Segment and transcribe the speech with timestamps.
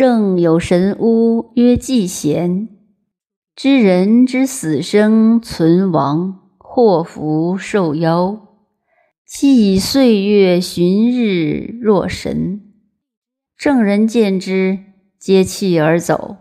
[0.00, 2.70] 正有神巫曰季贤，
[3.54, 8.40] 知人之死生存亡，祸福寿夭。
[9.26, 12.62] 既以岁月旬日若神。
[13.58, 14.78] 正人见之，
[15.18, 16.38] 皆弃而走；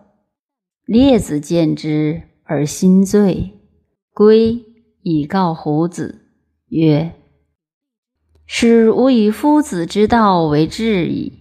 [0.85, 3.59] 列子见之而心醉，
[4.13, 4.63] 归
[5.01, 6.21] 以告胡子
[6.69, 7.11] 曰
[8.47, 11.33] ：“使吾以夫子之道为质矣。”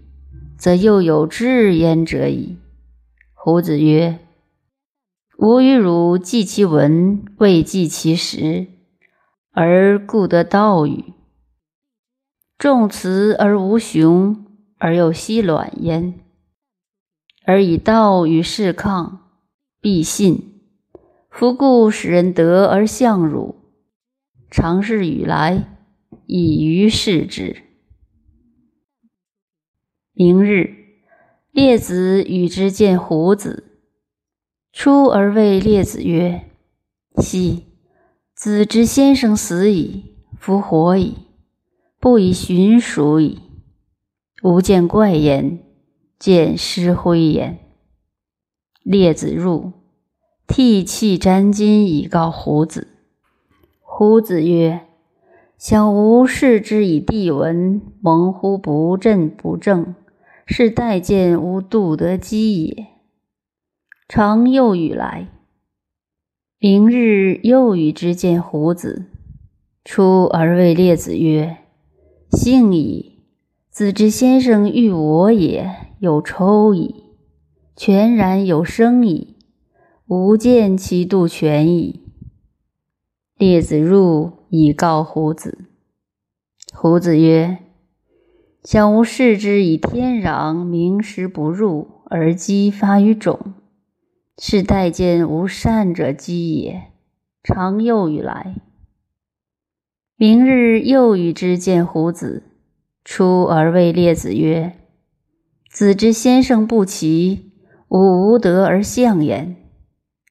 [0.59, 2.59] 则又有至焉者矣。
[3.33, 4.19] 胡子曰
[5.39, 8.67] ：“吾与汝记其文，未记其实，
[9.53, 11.15] 而故得道与。
[12.59, 14.45] 众辞而无雄，
[14.79, 16.19] 而又息卵焉。
[17.45, 19.31] 而以道与事抗，
[19.81, 20.61] 必信。
[21.31, 23.55] 夫故使人得而相汝，
[24.51, 25.79] 常事与来，
[26.27, 27.63] 以于视之。”
[30.21, 30.75] 明日，
[31.53, 33.79] 列子与之见胡子，
[34.73, 36.51] 出而谓列子曰
[37.23, 37.67] ：“昔
[38.35, 41.15] 子之先生死矣，夫活矣，
[42.01, 43.39] 不以寻属矣。
[44.43, 45.61] 吾见怪焉，
[46.19, 47.61] 见尸灰焉。”
[48.83, 49.71] 列子入，
[50.49, 52.89] 涕泣沾巾以告胡子。
[53.81, 54.81] 胡子曰
[55.57, 59.95] ：“想吾视之以地闻，蒙乎不正不正。”
[60.51, 62.87] 是待见无度德基也。
[64.09, 65.29] 常又与来，
[66.59, 69.05] 明日又与之见胡子，
[69.85, 71.59] 出而谓列子曰
[72.33, 73.19] ：“幸矣，
[73.69, 77.05] 子之先生欲我也，有抽矣，
[77.77, 79.37] 全然有生矣，
[80.07, 82.01] 吾见其度全矣。”
[83.37, 85.59] 列子入以告胡子，
[86.73, 87.59] 胡子曰。
[88.65, 93.55] 想吾视之以天壤，名实不入而积发于种，
[94.37, 96.83] 是待见无善者积也。
[97.45, 98.57] 常又与来，
[100.17, 102.43] 明日又与之见胡子，
[103.05, 104.77] 出而谓列子曰
[105.71, 107.53] ：“子之先生不齐，
[107.89, 109.57] 吾无德而相焉。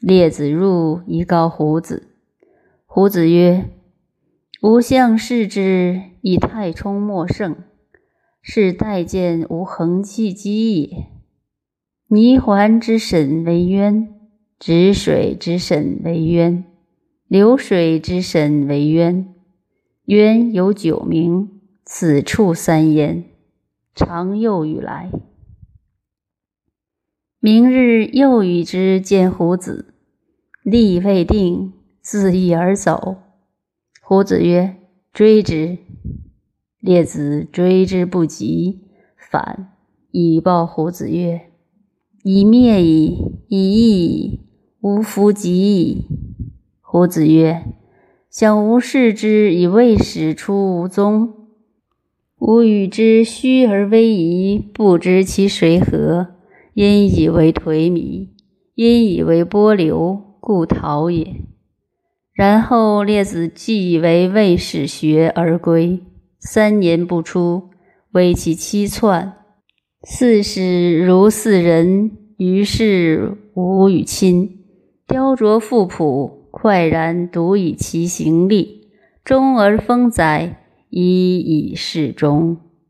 [0.00, 2.08] 列子入以告胡子，
[2.86, 3.68] 胡子曰。
[4.64, 7.54] 吾相视之以太冲莫胜，
[8.40, 11.04] 是待见无恒气机也。
[12.08, 14.08] 泥环之审为渊，
[14.58, 16.64] 止水之审为渊，
[17.28, 19.34] 流水之审为渊。
[20.06, 23.22] 渊有九名，此处三焉。
[23.94, 25.10] 常又与来，
[27.38, 29.94] 明日又与之见胡子，
[30.62, 33.18] 力未定，自缢而走。
[34.06, 34.76] 胡子曰
[35.14, 35.78] ：“追之。”
[36.78, 38.82] 列子追之不及，
[39.30, 39.72] 反
[40.10, 41.48] 以报胡子曰
[42.22, 44.40] ：“已灭矣，已矣矣，
[44.82, 46.04] 吾弗及矣。”
[46.84, 47.64] 胡子曰
[48.28, 51.32] ：“想吾视之以未始出无踪，
[52.38, 56.34] 吾与之虚而威仪，不知其谁何，
[56.74, 58.28] 因以为颓靡，
[58.74, 61.36] 因以为波流，故逃也。”
[62.34, 66.00] 然后列子既为魏史学而归，
[66.40, 67.70] 三年不出，
[68.10, 69.34] 为其妻篡。
[70.02, 74.64] 四时如四人，于是无与亲。
[75.06, 78.88] 雕琢复朴，快然独以其行立，
[79.24, 82.56] 终而丰载，以以示终。